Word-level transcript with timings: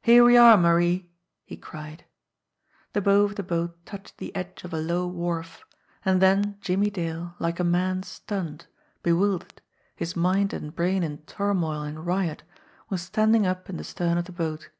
"Here 0.00 0.24
we 0.24 0.38
are, 0.38 0.56
Marie!" 0.56 1.10
he 1.44 1.58
cried. 1.58 2.06
THE 2.94 3.02
TOCSIN 3.02 3.02
13 3.02 3.02
The 3.02 3.02
bow 3.02 3.24
of 3.24 3.34
the 3.36 3.42
boat 3.42 3.84
touched 3.84 4.16
the 4.16 4.34
edge 4.34 4.64
of 4.64 4.72
a 4.72 4.78
low 4.78 5.06
wharf 5.06 5.62
and 6.06 6.22
then 6.22 6.56
Jimmie 6.62 6.88
Dale, 6.88 7.34
like 7.38 7.60
a 7.60 7.62
man 7.62 8.02
stunned, 8.02 8.64
bewildered, 9.02 9.60
his 9.94 10.16
mind 10.16 10.54
and 10.54 10.74
brain 10.74 11.02
in 11.02 11.18
turmoil 11.26 11.82
and 11.82 12.06
riot, 12.06 12.44
was 12.88 13.02
standing 13.02 13.46
up 13.46 13.68
in 13.68 13.76
the 13.76 13.84
stern 13.84 14.16
of 14.16 14.24
the 14.24 14.32
boat. 14.32 14.70